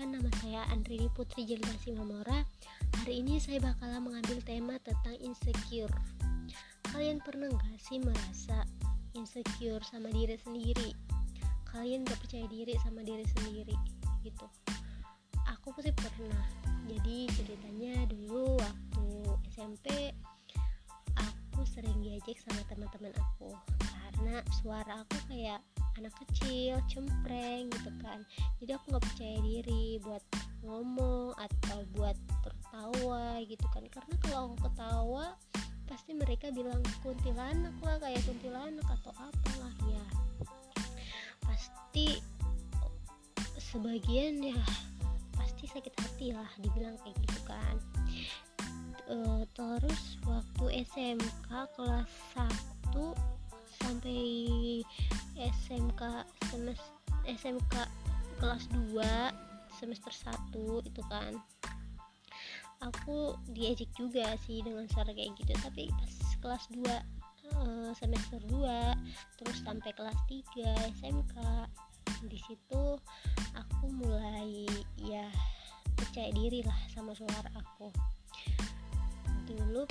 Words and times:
perkenalkan 0.00 0.16
nama 0.16 0.32
saya 0.40 0.64
Andrini 0.72 1.12
Putri 1.12 1.44
Jelita 1.44 1.76
Simamora 1.84 2.40
Hari 3.04 3.20
ini 3.20 3.36
saya 3.36 3.60
bakalan 3.60 4.08
mengambil 4.08 4.40
tema 4.48 4.80
tentang 4.80 5.12
insecure. 5.20 5.92
Kalian 6.88 7.20
pernah 7.20 7.52
gak 7.52 7.76
sih 7.84 8.00
merasa 8.00 8.64
insecure 9.12 9.84
sama 9.84 10.08
diri 10.08 10.40
sendiri? 10.40 10.96
Kalian 11.68 12.08
gak 12.08 12.16
percaya 12.16 12.48
diri 12.48 12.80
sama 12.80 13.04
diri 13.04 13.28
sendiri 13.28 13.76
gitu. 14.24 14.48
Aku 15.52 15.68
pasti 15.76 15.92
pernah. 15.92 16.48
Jadi 16.88 17.28
ceritanya 17.36 18.08
dulu 18.08 18.56
waktu 18.56 19.04
SMP 19.52 20.16
Aku 21.20 21.60
sering 21.68 22.00
diajak 22.00 22.40
sama 22.40 22.64
teman-teman 22.72 23.12
aku. 23.20 23.52
Karena 23.84 24.40
suara 24.64 25.04
aku 25.04 25.28
kayak 25.28 25.60
anak 25.98 26.14
kecil 26.26 26.78
cempreng 26.86 27.72
gitu 27.72 27.90
kan. 28.04 28.22
Jadi 28.62 28.70
aku 28.76 28.84
nggak 28.94 29.04
percaya 29.04 29.36
diri 29.42 29.98
buat 30.02 30.22
ngomong 30.62 31.34
atau 31.34 31.78
buat 31.96 32.16
tertawa 32.44 33.40
gitu 33.46 33.66
kan. 33.74 33.84
Karena 33.90 34.14
kalau 34.22 34.52
aku 34.52 34.56
ketawa 34.70 35.26
pasti 35.90 36.14
mereka 36.14 36.54
bilang 36.54 36.78
kuntilanak 37.02 37.74
lah 37.82 37.96
kayak 37.98 38.22
kuntilanak 38.22 38.86
atau 38.86 39.12
apalah 39.18 39.74
ya. 39.90 40.04
Pasti 41.42 42.22
sebagian 43.58 44.42
ya 44.42 44.58
pasti 45.38 45.64
sakit 45.70 45.94
hati 45.94 46.26
lah 46.34 46.50
dibilang 46.58 46.98
kayak 47.04 47.16
gitu 47.22 47.40
kan. 47.46 47.76
E, 49.10 49.16
terus 49.52 50.18
waktu 50.26 50.86
SMK 50.86 51.48
kelas 51.74 52.10
1 52.34 53.39
sampai 53.84 54.20
SMK 55.36 56.02
semester 56.50 56.90
SMK 57.28 57.74
kelas 58.40 58.64
2 58.72 59.76
semester 59.76 60.12
1 60.12 60.88
itu 60.88 61.02
kan. 61.08 61.36
Aku 62.80 63.36
diajak 63.52 63.92
juga 63.92 64.32
sih 64.48 64.64
dengan 64.64 64.88
suara 64.88 65.12
kayak 65.12 65.36
gitu 65.36 65.52
tapi 65.60 65.92
pas 65.92 66.12
kelas 66.40 66.64
2 66.72 66.80
eh, 66.88 67.90
semester 67.92 68.40
2 68.48 69.36
terus 69.36 69.58
sampai 69.60 69.92
kelas 69.92 70.16
3 70.28 70.96
SMK 71.00 71.36
di 72.24 72.38
situ 72.40 72.84
aku 73.56 73.84
mulai 73.88 74.68
ya 75.00 75.28
percaya 75.96 76.32
diri 76.32 76.64
lah 76.64 76.76
sama 76.92 77.12
suara 77.12 77.48
aku. 77.52 77.92
Dulu 79.44 79.84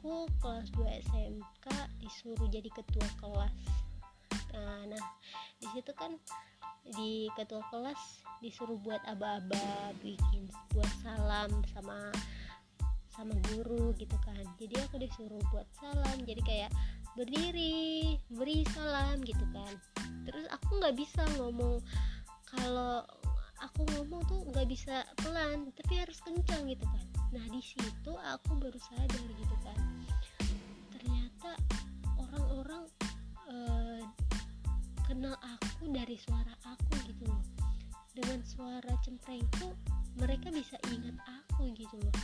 aku 0.00 0.24
kelas 0.40 0.72
2 0.80 1.12
SMK 1.12 1.66
disuruh 2.00 2.48
jadi 2.48 2.72
ketua 2.72 3.04
kelas. 3.20 3.52
Nah, 4.56 4.88
nah 4.88 5.04
di 5.60 5.68
situ 5.76 5.92
kan 5.92 6.16
di 6.96 7.28
ketua 7.36 7.60
kelas 7.68 8.24
disuruh 8.40 8.80
buat 8.80 9.04
aba-aba 9.04 9.92
bikin 10.00 10.48
buat 10.72 10.88
salam 11.04 11.52
sama 11.76 12.08
sama 13.12 13.36
guru 13.52 13.92
gitu 14.00 14.16
kan. 14.24 14.40
Jadi 14.56 14.80
aku 14.80 15.04
disuruh 15.04 15.44
buat 15.52 15.68
salam 15.76 16.16
jadi 16.24 16.40
kayak 16.48 16.72
berdiri 17.12 18.16
beri 18.32 18.64
salam 18.72 19.20
gitu 19.20 19.44
kan. 19.52 19.76
Terus 20.24 20.48
aku 20.48 20.80
nggak 20.80 20.96
bisa 20.96 21.28
ngomong 21.36 21.76
kalau 22.48 23.04
aku 23.60 23.84
ngomong 24.00 24.24
tuh 24.24 24.48
nggak 24.48 24.64
bisa 24.64 25.04
pelan 25.20 25.68
tapi 25.76 26.00
harus 26.00 26.16
kencang 26.24 26.64
gitu 26.72 26.88
kan 26.88 27.19
nah 27.30 27.44
di 27.46 27.62
situ 27.62 28.12
aku 28.14 28.50
baru 28.58 28.78
sadar 28.78 29.22
gitu 29.38 29.56
kan. 29.62 29.78
Ternyata 30.90 31.50
orang-orang 32.18 32.84
uh, 33.46 34.02
kenal 35.06 35.38
aku 35.38 35.90
dari 35.94 36.18
suara 36.18 36.54
aku 36.66 36.90
gitu 37.06 37.30
loh. 37.30 37.42
Dengan 38.10 38.42
suara 38.42 38.90
cemprengku 39.06 39.70
mereka 40.18 40.50
bisa 40.50 40.74
ingat 40.90 41.14
aku 41.22 41.70
gitu 41.78 41.94
loh. 42.02 42.16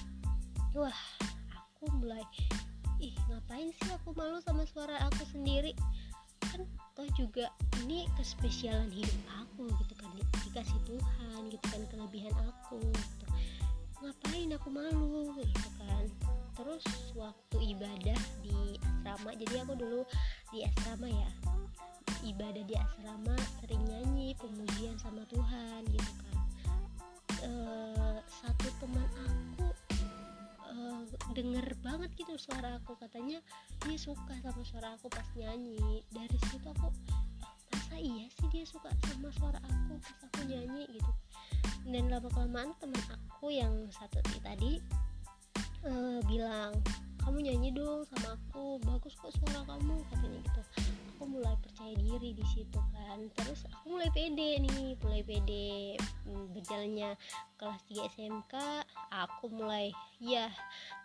Wah 0.74 1.02
aku 1.54 1.86
mulai 2.02 2.26
ih 2.98 3.14
ngapain 3.30 3.70
sih 3.70 3.90
aku 3.94 4.10
malu 4.18 4.42
sama 4.42 4.66
suara 4.66 4.98
aku 5.06 5.22
sendiri? 5.30 5.70
Kan 6.42 6.66
toh 6.98 7.06
juga 7.14 7.46
ini 7.86 8.10
kespesialan 8.18 8.90
hidup 8.90 9.20
aku 9.38 9.70
gitu 9.86 9.94
kan 10.02 10.10
dikasih 10.50 10.80
Tuhan 10.88 11.40
gitu 11.52 11.66
kan 11.70 11.82
kelebihan 11.94 12.34
aku 12.42 12.80
ngapain 14.04 14.52
aku 14.52 14.68
malu 14.68 15.32
gitu 15.40 15.68
kan. 15.80 16.04
Terus 16.56 16.84
waktu 17.16 17.76
ibadah 17.76 18.20
di 18.44 18.80
asrama 18.80 19.30
jadi 19.36 19.54
aku 19.64 19.74
dulu 19.76 20.02
di 20.52 20.64
asrama 20.64 21.08
ya. 21.08 21.30
Ibadah 22.24 22.64
di 22.64 22.74
asrama 22.76 23.36
sering 23.60 23.82
nyanyi 23.88 24.36
pemujian 24.40 24.96
sama 25.00 25.24
Tuhan 25.28 25.84
gitu 25.88 26.12
kan. 26.20 26.38
E, 27.44 27.50
satu 28.28 28.68
teman 28.80 29.08
aku 29.20 29.66
e, 30.72 30.76
denger 31.36 31.66
banget 31.84 32.10
gitu 32.16 32.36
suara 32.36 32.80
aku. 32.80 32.96
Katanya 33.00 33.40
dia 33.84 33.96
suka 33.96 34.34
sama 34.44 34.62
suara 34.64 34.88
aku 34.96 35.08
pas 35.08 35.28
nyanyi. 35.36 36.04
Dari 36.12 36.38
situ 36.48 36.68
aku 36.68 36.88
masa 37.72 37.96
iya 38.00 38.26
sih 38.40 38.48
dia 38.52 38.64
suka 38.66 38.90
sama 39.08 39.28
suara 39.32 39.60
aku 39.62 39.94
pas 40.00 40.18
aku 40.26 40.40
nyanyi? 40.48 40.84
gitu 40.90 41.12
dan 41.86 42.10
lama 42.10 42.28
kelamaan 42.32 42.70
teman 42.82 43.04
aku 43.14 43.54
yang 43.54 43.86
satu 43.94 44.18
tadi 44.42 44.82
uh, 45.86 46.18
bilang 46.26 46.74
kamu 47.26 47.42
nyanyi 47.42 47.74
dong 47.74 48.06
sama 48.06 48.38
aku 48.38 48.78
bagus 48.86 49.18
kok 49.18 49.34
suara 49.34 49.66
kamu 49.66 49.98
katanya 50.14 50.38
gitu. 50.46 50.62
Aku 51.16 51.26
mulai 51.26 51.58
percaya 51.58 51.90
diri 51.98 52.38
di 52.38 52.44
situ 52.54 52.78
kan. 52.94 53.18
Terus 53.34 53.66
aku 53.66 53.98
mulai 53.98 54.06
pede 54.14 54.62
nih 54.62 54.94
mulai 55.02 55.26
pede 55.26 55.98
hmm, 56.22 56.54
berjalannya 56.54 57.18
kelas 57.58 57.82
3 57.90 58.14
SMK 58.14 58.54
aku 59.10 59.50
mulai 59.50 59.90
ya 60.22 60.46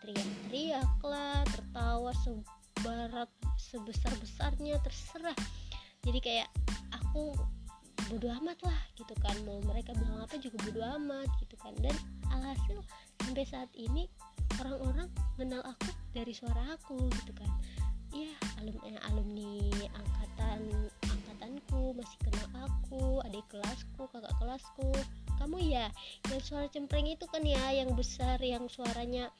teriak-teriak 0.06 0.94
lah 1.02 1.42
tertawa 1.50 2.14
sebarat 2.22 3.30
sebesar 3.58 4.14
besarnya 4.22 4.78
terserah. 4.86 5.38
Jadi 6.06 6.22
kayak 6.22 6.50
aku 6.94 7.34
bodo 8.12 8.28
amat 8.44 8.60
lah 8.68 8.82
gitu 9.00 9.16
kan. 9.24 9.36
Mau 9.48 9.64
mereka 9.64 9.96
bilang 9.96 10.28
apa 10.28 10.36
juga 10.36 10.58
bodo 10.68 10.82
amat 11.00 11.30
gitu 11.40 11.56
kan. 11.64 11.72
Dan 11.80 11.96
alhasil 12.32 12.84
sampai 13.24 13.46
saat 13.48 13.72
ini 13.78 14.12
orang-orang 14.60 15.08
kenal 15.40 15.64
aku 15.64 15.90
dari 16.12 16.34
suara 16.36 16.76
aku 16.76 17.00
gitu 17.24 17.32
kan. 17.32 17.48
Ya 18.12 18.36
alumni 18.60 19.00
alumni 19.08 19.56
angkatan 19.96 20.60
angkatanku 21.00 21.96
masih 21.96 22.20
kenal 22.28 22.48
aku 22.68 23.24
adik 23.24 23.48
kelasku 23.48 24.04
kakak 24.12 24.36
kelasku. 24.44 24.92
Kamu 25.40 25.58
ya 25.64 25.88
yang 26.28 26.42
suara 26.44 26.68
cempreng 26.68 27.08
itu 27.08 27.24
kan 27.32 27.42
ya 27.48 27.72
yang 27.72 27.96
besar 27.96 28.38
yang 28.44 28.68
suaranya 28.68 29.32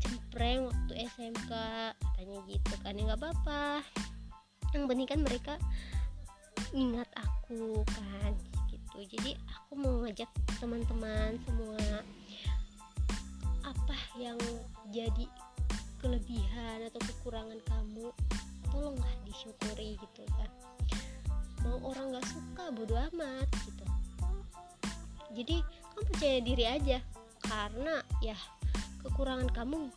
cempreng 0.00 0.64
waktu 0.64 1.04
SMK 1.12 1.52
katanya 1.92 2.38
gitu 2.48 2.74
kan. 2.80 2.96
Ya 2.96 3.02
nggak 3.12 3.20
apa-apa. 3.20 3.84
Yang 4.72 4.84
penting 4.88 5.08
kan 5.08 5.20
mereka 5.20 5.54
ingat 6.72 7.10
aku 7.18 7.39
kan 7.82 8.32
gitu. 8.70 8.98
Jadi 9.10 9.34
aku 9.50 9.72
mau 9.74 10.06
ngajak 10.06 10.30
teman-teman 10.62 11.34
semua 11.42 11.82
apa 13.66 13.96
yang 14.14 14.38
jadi 14.94 15.26
kelebihan 15.98 16.86
atau 16.86 17.00
kekurangan 17.10 17.58
kamu 17.66 18.06
tolonglah 18.70 19.14
disyukuri 19.26 19.98
gitu 19.98 20.22
kan. 20.38 20.50
Mau 21.66 21.90
orang 21.90 22.14
nggak 22.14 22.26
suka 22.30 22.64
bodo 22.70 22.94
amat 23.10 23.48
gitu. 23.66 23.84
Jadi 25.34 25.56
kamu 25.90 26.02
percaya 26.06 26.38
diri 26.42 26.64
aja 26.66 26.98
karena 27.50 27.98
ya 28.22 28.38
kekurangan 29.02 29.50
kamu 29.50 29.90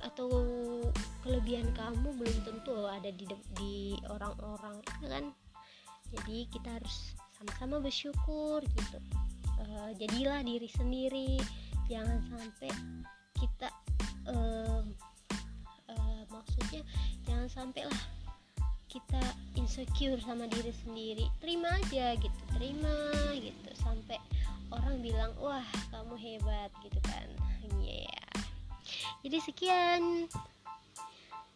atau 0.00 0.30
kelebihan 1.20 1.68
kamu 1.76 2.08
belum 2.16 2.38
tentu 2.46 2.72
ada 2.88 3.12
di 3.12 3.28
di 3.58 3.74
orang-orang 4.08 4.80
ya 5.04 5.08
kan 5.12 5.24
jadi 6.10 6.46
kita 6.50 6.68
harus 6.80 7.14
sama-sama 7.38 7.80
bersyukur 7.80 8.60
gitu. 8.66 8.98
Uh, 9.60 9.90
jadilah 9.96 10.42
diri 10.42 10.68
sendiri. 10.68 11.40
Jangan 11.90 12.20
sampai 12.30 12.70
kita 13.38 13.68
uh, 14.30 14.84
uh, 15.90 16.22
maksudnya 16.30 16.82
jangan 17.26 17.48
sampai 17.48 17.88
lah 17.88 18.02
kita 18.90 19.22
insecure 19.54 20.18
sama 20.20 20.50
diri 20.50 20.74
sendiri. 20.84 21.26
Terima 21.38 21.70
aja 21.78 22.18
gitu 22.18 22.40
terima 22.58 22.96
gitu. 23.38 23.70
Sampai 23.78 24.18
orang 24.74 25.00
bilang 25.00 25.32
wah 25.38 25.64
kamu 25.94 26.14
hebat 26.18 26.70
gitu 26.82 27.00
kan. 27.06 27.28
Ya 27.80 28.04
yeah. 28.04 28.36
jadi 29.22 29.38
sekian 29.40 30.28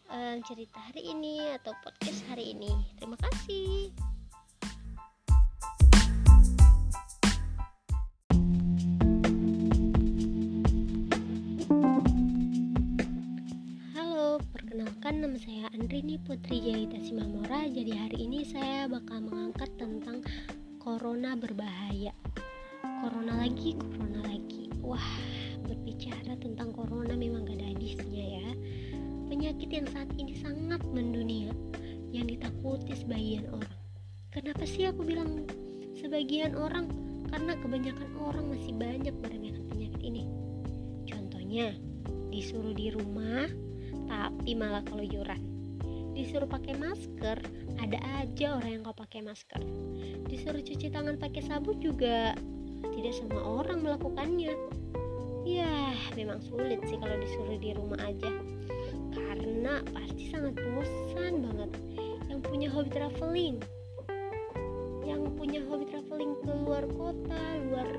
um, 0.09 0.37
cerita 0.47 0.79
hari 0.79 1.11
ini 1.11 1.53
atau 1.59 1.75
podcast 1.83 2.23
hari 2.31 2.55
ini. 2.55 2.71
Terima 2.97 3.19
kasih 3.19 4.04
Perkenalkan 14.75 15.23
nama 15.23 15.39
saya 15.39 15.71
Andrini 15.71 16.19
Putri 16.19 16.59
Jaita 16.59 16.99
Simamora. 16.99 17.63
Jadi 17.63 17.95
hari 17.95 18.27
ini 18.27 18.43
saya 18.43 18.91
bakal 18.91 19.23
mengangkat 19.23 19.71
tentang 19.79 20.19
Corona 20.83 21.31
berbahaya. 21.39 22.11
Corona 22.83 23.39
lagi 23.39 23.79
corona 23.79 24.19
lagi. 24.27 24.67
Wah 24.83 25.15
berbicara 25.63 26.35
tentang 26.43 26.75
corona 26.75 27.15
memang 27.15 27.47
gak 27.47 27.55
ada 27.55 27.71
habisnya 27.71 28.43
ya. 28.43 28.49
Penyakit 29.31 29.71
yang 29.71 29.87
saat 29.95 30.11
ini 30.19 30.43
sangat 30.43 30.83
mendunia 30.91 31.55
yang 32.11 32.27
ditakuti 32.27 32.99
sebagian 32.99 33.47
orang. 33.55 33.79
Kenapa 34.35 34.67
sih 34.67 34.91
aku 34.91 35.07
bilang 35.07 35.47
sebagian 35.95 36.51
orang? 36.51 36.91
Karena 37.31 37.55
kebanyakan 37.63 38.11
orang 38.19 38.51
masih 38.51 38.75
banyak 38.75 39.15
meremehkan 39.23 39.71
penyakit 39.71 40.03
ini. 40.03 40.27
Contohnya 41.07 41.71
disuruh 42.27 42.75
di 42.75 42.91
rumah 42.91 43.47
tapi 44.45 44.61
malah 44.61 44.85
keluyuran. 44.85 45.41
Disuruh 46.13 46.45
pakai 46.45 46.77
masker 46.77 47.41
ada 47.81 47.97
aja 48.21 48.61
orang 48.61 48.77
yang 48.77 48.81
kau 48.85 48.93
pakai 48.93 49.25
masker. 49.25 49.57
Disuruh 50.29 50.61
cuci 50.61 50.93
tangan 50.93 51.17
pakai 51.17 51.41
sabun 51.49 51.81
juga 51.81 52.37
tidak 52.93 53.13
semua 53.17 53.41
orang 53.41 53.81
melakukannya. 53.81 54.53
Ya 55.49 55.97
memang 56.13 56.45
sulit 56.45 56.77
sih 56.85 56.93
kalau 57.01 57.17
disuruh 57.17 57.57
di 57.57 57.73
rumah 57.73 57.97
aja. 58.05 58.29
Karena 59.17 59.81
pasti 59.89 60.29
sangat 60.29 60.61
bosan 60.61 61.41
banget. 61.41 61.69
Yang 62.29 62.39
punya 62.45 62.67
hobi 62.69 62.89
traveling. 62.93 63.57
Yang 65.09 65.21
punya 65.41 65.65
hobi 65.65 65.89
traveling 65.89 66.37
ke 66.45 66.51
luar 66.53 66.85
kota 66.93 67.41
luar 67.65 67.89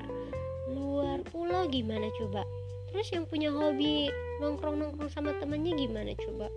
luar 0.71 1.19
pulau 1.27 1.67
gimana 1.67 2.07
coba? 2.15 2.47
Terus 2.87 3.11
yang 3.11 3.27
punya 3.27 3.51
hobi 3.51 4.07
nongkrong 4.39 4.77
nongkrong 4.79 5.09
sama 5.11 5.33
temannya 5.37 5.73
gimana 5.77 6.13
coba? 6.17 6.47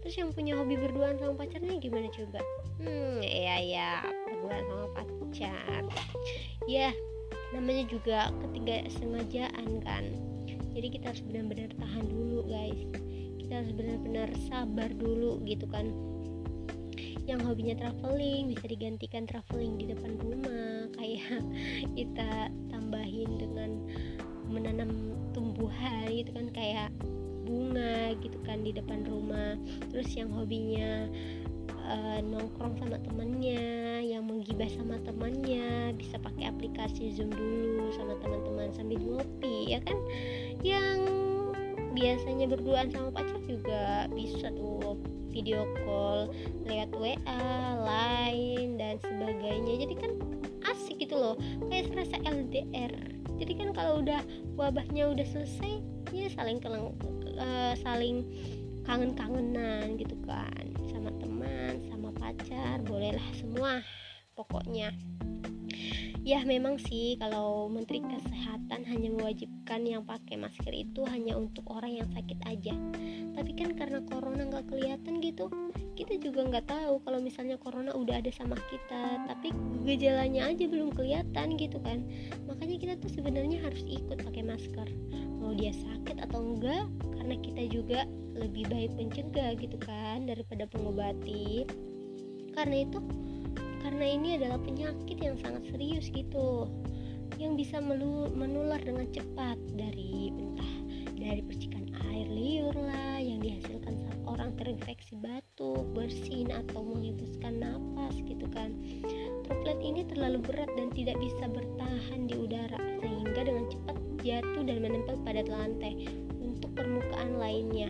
Terus 0.00 0.14
yang 0.16 0.30
punya 0.32 0.56
hobi 0.56 0.80
berduaan 0.80 1.20
sama 1.20 1.36
pacarnya 1.36 1.76
gimana 1.76 2.08
coba? 2.08 2.40
Hmm 2.80 3.20
ya 3.20 3.56
ya 3.60 3.90
berduaan 4.32 4.64
sama 4.64 4.86
pacar. 4.96 5.82
Ya 6.64 6.88
namanya 7.52 7.84
juga 7.90 8.32
ketiga 8.46 8.88
sengajaan 8.96 9.68
kan. 9.84 10.04
Jadi 10.70 10.86
kita 10.96 11.12
harus 11.12 11.22
benar-benar 11.26 11.70
tahan 11.76 12.04
dulu 12.08 12.46
guys. 12.48 12.80
Kita 13.36 13.52
harus 13.60 13.72
benar-benar 13.74 14.28
sabar 14.48 14.90
dulu 14.94 15.42
gitu 15.44 15.66
kan. 15.68 15.92
Yang 17.28 17.40
hobinya 17.46 17.76
traveling 17.76 18.56
bisa 18.56 18.64
digantikan 18.70 19.28
traveling 19.28 19.76
di 19.76 19.92
depan 19.92 20.16
rumah. 20.22 20.88
Kayak 20.98 21.44
kita 21.92 22.48
tambahin 22.72 23.30
dengan 23.36 23.70
menanam 24.48 25.12
tumbuhan 25.36 26.08
gitu 26.08 26.30
kan. 26.32 26.48
Kayak 26.54 26.88
bunga 27.50 28.14
gitu 28.22 28.38
kan 28.46 28.62
di 28.62 28.70
depan 28.70 29.02
rumah 29.10 29.58
terus 29.90 30.06
yang 30.14 30.30
hobinya 30.30 31.10
uh, 31.90 32.22
nongkrong 32.22 32.78
sama 32.78 32.96
temannya 33.02 34.06
yang 34.06 34.22
menggibah 34.30 34.70
sama 34.70 35.02
temannya 35.02 35.90
bisa 35.98 36.14
pakai 36.22 36.46
aplikasi 36.46 37.10
zoom 37.10 37.34
dulu 37.34 37.90
sama 37.98 38.14
teman-teman 38.22 38.70
sambil 38.70 39.02
ngopi 39.02 39.74
ya 39.74 39.82
kan 39.82 39.98
yang 40.62 41.02
biasanya 41.90 42.46
berduaan 42.46 42.88
sama 42.94 43.10
pacar 43.10 43.40
juga 43.50 44.06
bisa 44.14 44.54
tuh 44.54 44.94
video 45.30 45.62
call 45.82 46.30
lewat 46.66 46.90
WA, 46.98 47.42
Line 47.78 48.76
dan 48.76 48.98
sebagainya. 48.98 49.86
Jadi 49.86 49.94
kan 49.98 50.12
asik 50.66 51.02
gitu 51.02 51.16
loh, 51.16 51.34
kayak 51.70 51.90
serasa 51.90 52.16
LDR. 52.26 52.92
Jadi 53.40 53.52
kan 53.56 53.72
kalau 53.72 54.04
udah 54.04 54.20
wabahnya 54.58 55.08
udah 55.08 55.24
selesai, 55.24 55.80
ya 56.12 56.28
saling 56.34 56.60
keleng 56.60 56.92
uh, 57.40 57.74
saling 57.80 58.22
kangen-kangenan 58.84 59.96
gitu 59.96 60.14
kan. 60.28 60.70
Sama 60.92 61.10
teman 61.16 61.80
sama 61.88 62.12
pacar 62.14 62.84
bolehlah 62.84 63.28
semua 63.34 63.80
pokoknya. 64.36 64.92
Ya 66.20 66.44
memang 66.44 66.76
sih 66.76 67.16
kalau 67.16 67.72
Menteri 67.72 68.04
Kesehatan 68.04 68.84
hanya 68.84 69.08
mewajibkan 69.08 69.88
yang 69.88 70.04
pakai 70.04 70.36
masker 70.36 70.68
itu 70.76 71.00
hanya 71.08 71.32
untuk 71.32 71.64
orang 71.72 71.96
yang 71.96 72.08
sakit 72.12 72.36
aja. 72.44 72.76
Tapi 73.32 73.50
kan 73.56 73.72
karena 73.72 74.04
corona 74.04 74.44
nggak 74.44 74.68
kelihatan 74.68 75.24
gitu 75.24 75.48
kita 76.00 76.16
juga 76.16 76.48
nggak 76.48 76.66
tahu 76.68 77.04
kalau 77.04 77.20
misalnya 77.20 77.60
corona 77.60 77.92
udah 77.92 78.24
ada 78.24 78.32
sama 78.32 78.56
kita. 78.72 79.20
Tapi 79.28 79.52
gejalanya 79.84 80.48
aja 80.48 80.64
belum 80.64 80.96
kelihatan 80.96 81.60
gitu 81.60 81.76
kan. 81.84 82.04
Makanya 82.48 82.76
kita 82.80 82.94
tuh 83.00 83.12
sebenarnya 83.12 83.60
harus 83.60 83.84
ikut 83.84 84.20
pakai 84.24 84.44
masker 84.44 84.88
mau 85.40 85.56
dia 85.56 85.72
sakit 85.72 86.20
atau 86.28 86.44
enggak 86.44 86.84
karena 87.16 87.34
kita 87.40 87.62
juga 87.72 88.00
lebih 88.36 88.68
baik 88.70 88.92
mencegah 88.94 89.56
gitu 89.56 89.76
kan 89.80 90.28
daripada 90.28 90.68
pengobati 90.68 91.64
karena 92.54 92.86
itu 92.86 92.98
karena 93.80 94.04
ini 94.04 94.28
adalah 94.36 94.60
penyakit 94.60 95.18
yang 95.18 95.36
sangat 95.40 95.64
serius 95.72 96.12
gitu 96.12 96.68
yang 97.40 97.56
bisa 97.56 97.80
menular 97.80 98.78
dengan 98.84 99.08
cepat 99.08 99.56
dari 99.72 100.28
entah 100.36 100.74
dari 101.16 101.40
percikan 101.44 101.88
air 102.08 102.28
liur 102.28 102.76
lah 102.76 103.16
yang 103.20 103.44
dihasilkan 103.44 103.96
saat 103.96 104.20
orang 104.24 104.56
terinfeksi 104.56 105.16
batuk, 105.20 105.84
bersin 105.92 106.48
atau 106.48 106.80
menghembuskan 106.80 107.60
napas 107.60 108.16
gitu 108.24 108.48
kan. 108.52 108.72
Droplet 109.44 109.78
ini 109.84 110.08
terlalu 110.08 110.40
berat 110.40 110.70
dan 110.80 110.88
tidak 110.96 111.20
bisa 111.20 111.44
bertahan 111.44 112.24
di 112.24 112.34
udara 112.40 112.80
sehingga 113.30 113.46
dengan 113.46 113.66
cepat 113.70 113.96
jatuh 114.26 114.62
dan 114.66 114.76
menempel 114.82 115.14
pada 115.22 115.46
lantai 115.46 115.94
untuk 116.42 116.66
permukaan 116.74 117.38
lainnya. 117.38 117.86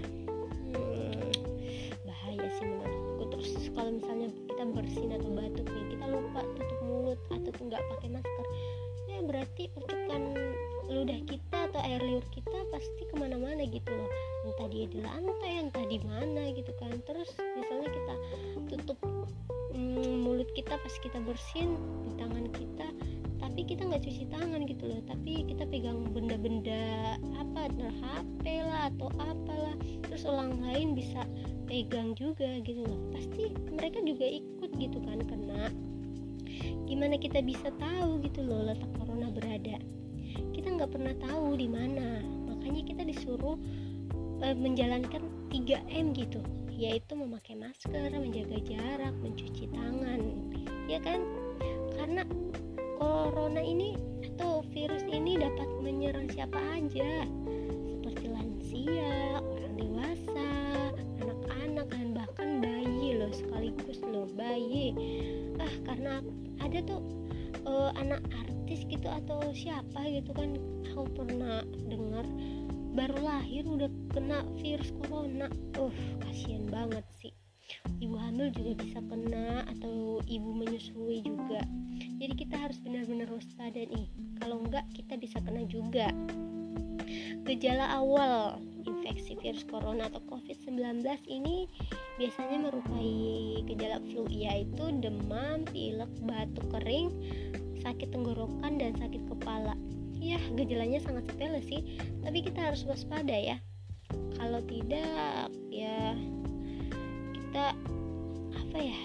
Hmm, 0.77 1.33
bahaya 2.05 2.45
sih 2.61 2.69
menurutku. 2.69 3.25
Terus 3.33 3.73
kalau 3.73 3.97
misalnya 3.97 4.29
kita 4.53 4.69
bersin 4.69 5.17
atau 5.17 5.33
batuk 5.33 5.65
nih, 5.65 5.97
kita 5.97 6.05
lupa 6.13 6.45
tutup 6.45 6.81
mulut 6.85 7.17
atau 7.33 7.53
nggak 7.57 7.81
pakai 7.81 8.09
masker, 8.13 8.47
ya 9.09 9.19
berarti 9.25 9.63
percikan 9.73 10.23
ludah 10.93 11.21
kita 11.25 11.57
atau 11.73 11.81
air 11.89 12.05
liur 12.05 12.27
kita 12.37 12.61
pasti 12.69 13.09
ke 13.09 13.15
mana-mana 13.17 13.65
gitu 13.65 13.89
loh 13.89 14.11
entah 14.45 14.69
dia 14.69 14.91
di 14.93 15.01
lantai 15.01 15.53
entah 15.63 15.87
di 15.87 16.03
mana 16.03 16.51
gitu 16.51 16.75
kan 16.83 16.91
terus 17.07 17.31
misalnya 17.55 17.89
kita 17.95 18.15
tutup 18.75 18.99
mm, 19.71 20.19
mulut 20.27 20.51
kita 20.53 20.75
pas 20.75 20.95
kita 20.99 21.23
bersin 21.23 21.79
di 22.03 22.11
tangan 22.19 22.47
kita 22.51 22.91
kita 23.71 23.87
nggak 23.87 24.03
cuci 24.03 24.25
tangan 24.35 24.67
gitu 24.67 24.91
loh. 24.91 24.99
Tapi 25.07 25.47
kita 25.47 25.63
pegang 25.71 26.11
benda-benda 26.11 27.15
apa 27.39 27.71
HP 27.71 28.67
lah 28.67 28.91
atau 28.91 29.15
apalah. 29.23 29.79
Terus 30.11 30.27
orang 30.27 30.59
lain 30.59 30.99
bisa 30.99 31.23
pegang 31.71 32.19
juga 32.19 32.59
gitu 32.67 32.83
loh. 32.83 32.99
Pasti 33.15 33.55
mereka 33.71 34.03
juga 34.03 34.27
ikut 34.27 34.71
gitu 34.75 34.99
kan 35.07 35.23
kena. 35.23 35.71
Gimana 36.91 37.15
kita 37.15 37.39
bisa 37.47 37.71
tahu 37.79 38.19
gitu 38.27 38.43
loh 38.43 38.67
letak 38.67 38.91
corona 38.99 39.31
berada? 39.31 39.79
Kita 40.51 40.67
nggak 40.75 40.91
pernah 40.91 41.15
tahu 41.23 41.55
di 41.55 41.71
mana. 41.71 42.27
Makanya 42.51 42.83
kita 42.91 43.07
disuruh 43.07 43.55
e, 44.43 44.47
menjalankan 44.51 45.23
3M 45.55 46.11
gitu. 46.19 46.43
Yaitu 46.75 47.15
memakai 47.15 47.55
masker, 47.55 48.11
menjaga 48.19 48.59
jarak, 48.67 49.15
mencuci 49.23 49.71
tangan. 49.71 50.19
Ya 50.91 50.99
kan? 50.99 51.23
Karena 51.95 52.27
corona 53.01 53.65
ini 53.65 53.97
atau 54.37 54.61
virus 54.69 55.01
ini 55.09 55.41
dapat 55.41 55.69
menyerang 55.81 56.29
siapa 56.29 56.61
aja. 56.77 57.25
Seperti 57.89 58.29
lansia, 58.29 59.41
orang 59.41 59.75
dewasa, 59.81 60.53
anak-anak 61.25 61.87
dan 61.89 62.09
bahkan 62.13 62.49
bayi 62.61 63.17
loh 63.17 63.33
sekaligus 63.33 64.05
loh 64.05 64.29
bayi. 64.37 64.93
Ah 65.57 65.75
karena 65.89 66.21
ada 66.61 66.79
tuh 66.85 67.01
uh, 67.65 67.91
anak 67.97 68.21
artis 68.37 68.85
gitu 68.85 69.09
atau 69.09 69.41
siapa 69.57 70.05
gitu 70.13 70.37
kan 70.37 70.61
aku 70.93 71.09
pernah 71.17 71.65
dengar 71.89 72.29
baru 72.93 73.17
lahir 73.25 73.65
udah 73.65 73.89
kena 74.13 74.45
virus 74.61 74.93
corona. 75.01 75.49
Uh 75.81 75.97
kasihan 76.21 76.69
banget 76.69 77.05
sih. 77.17 77.33
Ibu 78.03 78.17
hamil 78.19 78.53
juga 78.53 78.83
bisa 78.83 78.99
kena 79.09 79.63
atau 79.65 80.19
ibu 80.27 80.51
menyusui 80.53 81.23
juga 81.23 81.63
jadi 82.31 82.47
kita 82.47 82.63
harus 82.63 82.79
benar-benar 82.87 83.27
waspada 83.35 83.83
nih 83.91 84.07
kalau 84.39 84.63
enggak 84.63 84.87
kita 84.95 85.19
bisa 85.19 85.43
kena 85.43 85.67
juga 85.67 86.15
gejala 87.43 87.91
awal 87.91 88.63
infeksi 88.87 89.35
virus 89.35 89.67
corona 89.67 90.07
atau 90.07 90.23
covid-19 90.31 91.03
ini 91.27 91.67
biasanya 92.23 92.71
merupai 92.71 93.67
gejala 93.67 93.99
flu 94.15 94.31
yaitu 94.31 94.95
demam, 95.03 95.67
pilek, 95.75 96.07
batuk 96.23 96.71
kering, 96.71 97.11
sakit 97.83 98.15
tenggorokan 98.15 98.79
dan 98.79 98.95
sakit 98.95 99.27
kepala. 99.27 99.75
Ya, 100.23 100.39
gejalanya 100.55 101.03
sangat 101.03 101.27
sepele 101.35 101.59
sih, 101.67 101.99
tapi 102.23 102.47
kita 102.47 102.63
harus 102.63 102.87
waspada 102.87 103.35
ya. 103.35 103.59
Kalau 104.39 104.63
tidak, 104.71 105.51
ya 105.75 106.15
kita 107.35 107.75
apa 108.55 108.79
ya? 108.79 109.01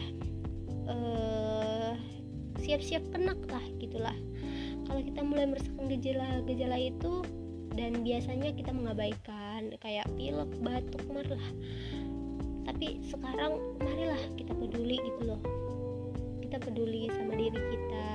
Eh 0.94 1.65
siap-siap 2.66 3.06
kena 3.14 3.38
lah 3.46 3.66
gitulah. 3.78 4.18
Kalau 4.90 5.02
kita 5.06 5.22
mulai 5.22 5.46
merasakan 5.46 5.86
gejala-gejala 5.86 6.78
itu 6.82 7.22
dan 7.78 8.02
biasanya 8.02 8.50
kita 8.58 8.74
mengabaikan 8.74 9.70
kayak 9.78 10.10
pilek, 10.18 10.50
batuk, 10.66 11.06
marah. 11.14 11.48
Tapi 12.66 12.98
sekarang 13.06 13.62
marilah 13.78 14.18
kita 14.34 14.58
peduli 14.58 14.98
gitu 14.98 15.22
loh. 15.30 15.42
Kita 16.42 16.58
peduli 16.58 17.06
sama 17.14 17.38
diri 17.38 17.62
kita 17.62 18.08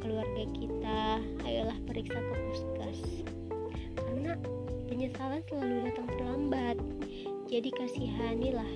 keluarga 0.00 0.44
kita. 0.56 1.00
Ayolah 1.44 1.76
periksa 1.84 2.16
ke 2.16 2.34
puskes. 2.48 3.00
Karena 4.00 4.32
penyesalan 4.88 5.44
selalu 5.52 5.92
datang 5.92 6.08
terlambat. 6.16 6.76
Jadi 7.52 7.68
kasihanilah 7.76 8.72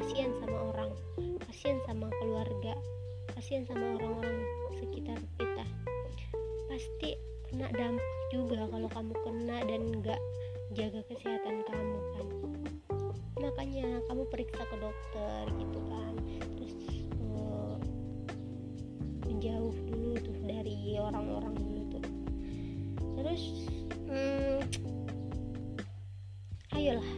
kasihan 0.00 0.32
sama 0.40 0.58
orang 0.72 0.90
kasihan 1.48 1.80
sama 1.88 2.08
keluarga 2.20 2.76
kasihan 3.42 3.66
sama 3.66 3.98
orang-orang 3.98 4.38
sekitar 4.78 5.18
kita. 5.34 5.66
Pasti 6.70 7.18
kena 7.50 7.66
dampak 7.74 8.10
juga 8.30 8.70
kalau 8.70 8.86
kamu 8.86 9.12
kena 9.18 9.58
dan 9.66 9.82
nggak 9.98 10.20
jaga 10.78 11.02
kesehatan 11.10 11.66
kamu 11.66 11.98
kan. 12.14 12.26
Makanya 13.42 13.98
kamu 14.06 14.22
periksa 14.30 14.62
ke 14.62 14.76
dokter 14.78 15.42
gitu 15.58 15.78
kan. 15.90 16.14
Terus 16.54 16.76
uh, 17.18 17.74
menjauh 19.26 19.74
dulu 19.90 20.14
tuh 20.22 20.38
dari 20.46 21.02
orang-orang 21.02 21.58
dulu 21.58 21.82
tuh. 21.98 22.04
Terus 23.18 23.42
hmm, 24.06 24.58
ayolah 26.78 27.10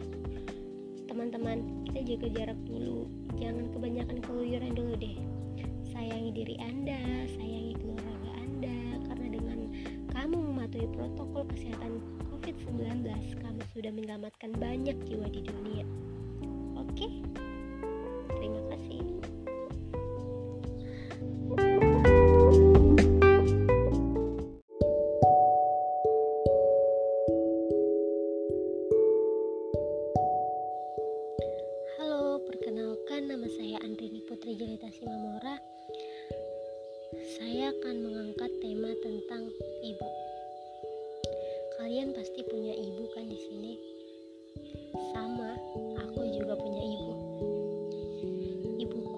teman-teman 1.04 1.85
kita 1.85 2.16
jaga 2.16 2.28
jarak 2.33 2.61
dulu 2.64 2.93
jiwa 15.02 15.26
di 15.28 15.40
dunia. 15.42 15.86
Oke? 16.78 17.06
Terima 18.38 18.60
kasih 18.70 19.02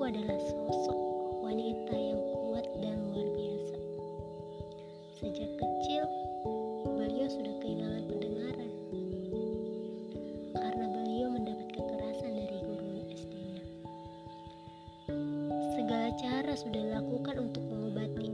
Adalah 0.07 0.39
sosok 0.39 0.99
wanita 1.43 1.91
yang 1.99 2.23
kuat 2.31 2.63
dan 2.79 2.95
luar 3.11 3.27
biasa. 3.27 3.77
Sejak 5.19 5.51
kecil, 5.59 6.07
beliau 6.87 7.27
sudah 7.27 7.51
kehilangan 7.59 8.07
pendengaran 8.07 8.71
karena 10.55 10.87
beliau 10.95 11.27
mendapat 11.35 11.69
kekerasan 11.75 12.39
dari 12.39 12.59
guru 12.63 13.03
SD-nya. 13.19 13.63
Segala 15.75 16.15
cara 16.23 16.55
sudah 16.55 16.81
dilakukan 16.87 17.43
untuk 17.43 17.67
mengobati, 17.67 18.31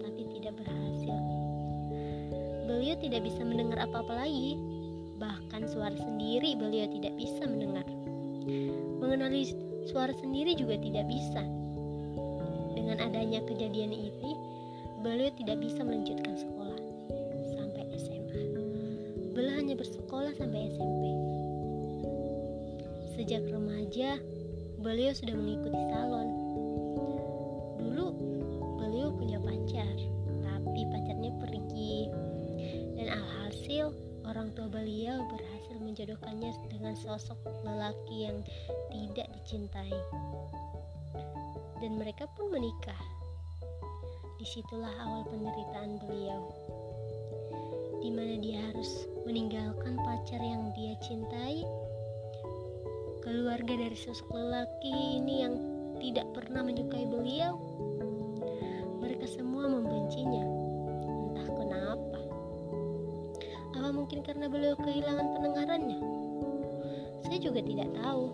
tapi 0.00 0.22
tidak 0.40 0.56
berhasil. 0.56 1.20
Beliau 2.64 2.96
tidak 2.96 3.28
bisa 3.28 3.44
mendengar 3.44 3.84
apa-apa 3.84 4.24
lagi, 4.24 4.56
bahkan 5.20 5.68
suara 5.68 6.00
sendiri 6.00 6.56
beliau 6.56 6.88
tidak 6.88 7.12
bisa 7.20 7.44
mendengar. 7.44 7.84
Mengenali 9.04 9.71
suara 9.86 10.12
sendiri 10.14 10.58
juga 10.58 10.78
tidak 10.78 11.06
bisa. 11.06 11.42
Dengan 12.74 12.98
adanya 12.98 13.40
kejadian 13.46 13.94
ini, 13.94 14.32
beliau 15.02 15.30
tidak 15.38 15.62
bisa 15.62 15.86
melanjutkan 15.86 16.34
sekolah 16.34 16.80
sampai 17.54 17.84
SMA. 17.98 18.42
Beliau 19.32 19.54
hanya 19.58 19.74
bersekolah 19.78 20.32
sampai 20.34 20.72
SMP. 20.74 21.02
Sejak 23.14 23.46
remaja, 23.46 24.18
beliau 24.82 25.14
sudah 25.14 25.36
mengikuti 25.38 25.80
salon. 25.94 26.41
Menjodohkannya 36.02 36.50
dengan 36.66 36.98
sosok 36.98 37.38
lelaki 37.62 38.26
yang 38.26 38.42
tidak 38.90 39.30
dicintai. 39.38 39.94
Dan 41.78 41.94
mereka 41.94 42.26
pun 42.34 42.50
menikah. 42.50 42.98
Di 44.34 44.42
situlah 44.42 44.90
awal 44.98 45.22
penderitaan 45.30 46.02
beliau 46.02 46.42
di 48.02 48.10
mana 48.10 48.34
dia 48.42 48.58
harus 48.66 49.06
meninggalkan 49.22 49.94
pacar 50.02 50.42
yang 50.42 50.74
dia 50.74 50.98
cintai, 50.98 51.62
keluarga 53.22 53.78
dari 53.78 53.94
sosok 53.94 54.26
lelaki 54.34 55.22
ini 55.22 55.46
yang 55.46 55.54
tidak 56.02 56.26
pernah 56.34 56.66
menyukai 56.66 57.06
beliau. 57.06 57.62
Mereka 58.98 59.30
semua 59.30 59.70
membencinya, 59.70 60.42
entah 61.30 61.46
kenapa. 61.46 62.18
Apa 63.78 63.88
mungkin 63.94 64.26
karena 64.26 64.50
beliau? 64.50 64.74
Saya 64.82 64.91
juga 67.42 67.58
tidak 67.58 67.90
tahu. 67.98 68.30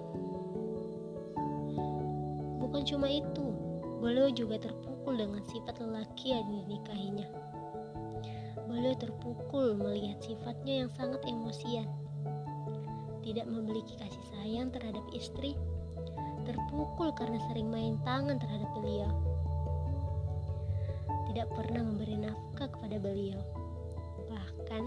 Bukan 2.60 2.84
cuma 2.84 3.08
itu, 3.08 3.46
beliau 4.04 4.28
juga 4.28 4.60
terpukul 4.60 5.16
dengan 5.16 5.40
sifat 5.48 5.80
lelaki 5.80 6.36
yang 6.36 6.44
dinikahinya. 6.52 7.28
Beliau 8.68 8.92
terpukul 9.00 9.72
melihat 9.80 10.20
sifatnya 10.20 10.84
yang 10.84 10.90
sangat 10.92 11.24
emosian. 11.24 11.88
Tidak 13.24 13.48
memiliki 13.48 13.96
kasih 13.96 14.24
sayang 14.36 14.68
terhadap 14.68 15.00
istri, 15.16 15.56
terpukul 16.44 17.08
karena 17.16 17.40
sering 17.48 17.72
main 17.72 17.96
tangan 18.04 18.36
terhadap 18.36 18.68
beliau. 18.76 19.08
Tidak 21.32 21.48
pernah 21.56 21.80
memberi 21.80 22.20
nafkah 22.20 22.68
kepada 22.68 23.00
beliau. 23.00 23.40
Bahkan 24.28 24.82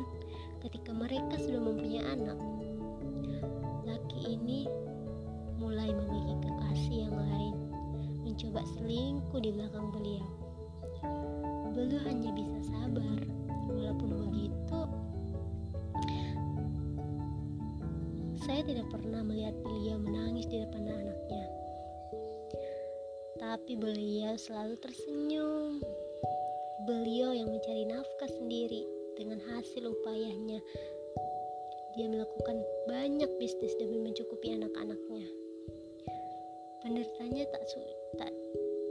ketika 0.61 0.93
mereka 0.93 1.41
sudah 1.41 1.61
mempunyai 1.61 2.05
anak, 2.05 2.37
belakang 9.51 9.91
beliau. 9.91 10.27
Beliau 11.71 12.01
hanya 12.03 12.29
bisa 12.35 12.59
sabar 12.67 13.21
Walaupun 13.71 14.09
begitu, 14.27 14.79
saya 18.43 18.61
tidak 18.67 18.87
pernah 18.91 19.23
melihat 19.23 19.55
beliau 19.63 19.95
menangis 20.01 20.43
di 20.51 20.59
depan 20.59 20.91
anaknya. 20.91 21.45
Tapi 23.39 23.73
beliau 23.79 24.35
selalu 24.35 24.75
tersenyum. 24.83 25.79
Beliau 26.83 27.31
yang 27.31 27.47
mencari 27.47 27.87
nafkah 27.87 28.31
sendiri 28.41 28.83
dengan 29.15 29.39
hasil 29.39 29.87
upayanya. 29.87 30.59
Dia 31.95 32.07
melakukan 32.11 32.59
banyak 32.91 33.29
bisnis 33.39 33.71
demi 33.79 34.03
mencukupi 34.03 34.57
anak-anaknya. 34.57 35.27
Penderitanya 36.81 37.45
tak, 37.53 37.63
tak 38.17 38.33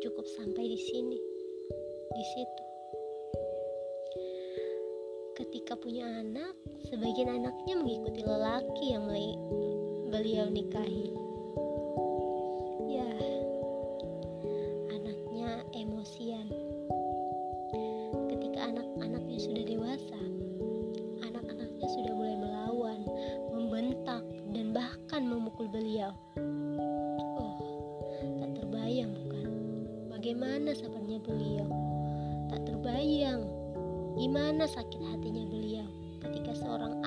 cukup 0.01 0.27
sampai 0.37 0.65
di 0.69 0.79
sini, 0.81 1.19
di 2.11 2.25
situ 2.35 2.65
ketika 5.41 5.73
punya 5.73 6.05
anak, 6.21 6.53
sebagian 6.93 7.41
anaknya 7.41 7.81
mengikuti 7.81 8.21
lelaki 8.21 8.93
yang 8.93 9.09
beliau 10.13 10.53
nikahi. 10.53 11.30
Beliau? 31.25 31.69
Tak 32.51 32.67
terbayang 32.67 33.61
Gimana 34.21 34.69
sakit 34.69 35.01
hatinya 35.01 35.49
beliau 35.49 35.89
ketika 36.21 36.53
seorang 36.53 37.00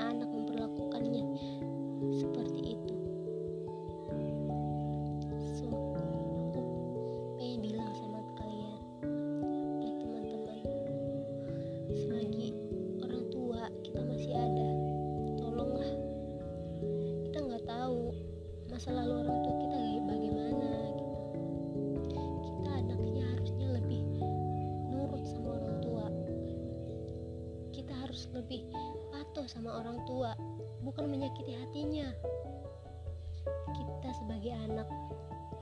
lebih 28.34 28.66
patuh 29.14 29.46
sama 29.46 29.78
orang 29.78 30.02
tua 30.10 30.34
bukan 30.82 31.06
menyakiti 31.06 31.54
hatinya. 31.54 32.10
Kita 33.70 34.10
sebagai 34.18 34.54
anak 34.58 34.90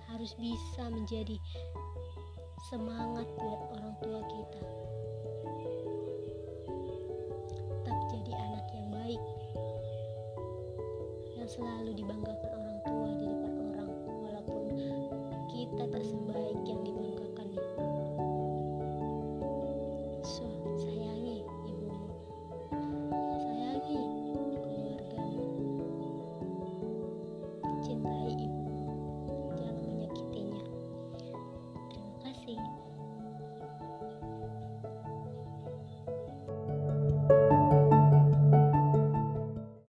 harus 0.08 0.32
bisa 0.40 0.88
menjadi 0.88 1.36
semangat 2.72 3.28
buat 3.36 3.62
orang 3.76 3.94
tua 4.00 4.20
kita. 4.24 4.64
Tetap 7.60 7.98
jadi 8.08 8.32
anak 8.40 8.66
yang 8.72 8.88
baik 8.96 9.24
yang 11.36 11.50
selalu 11.52 11.92
dibanggakan 11.92 12.52
orang 12.56 12.80
tua 12.88 13.10
di 13.20 13.26
depan 13.28 13.54
orang 13.76 13.92
walaupun 14.24 14.64
kita 15.52 15.84
tak 15.92 16.04
sebaik 16.08 16.60
yang 16.64 16.80
dibanggakan 16.88 17.31